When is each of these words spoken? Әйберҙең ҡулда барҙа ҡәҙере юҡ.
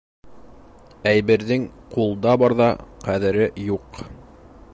Әйберҙең 1.11 1.67
ҡулда 1.97 2.35
барҙа 2.45 2.71
ҡәҙере 3.07 3.51
юҡ. 3.71 4.03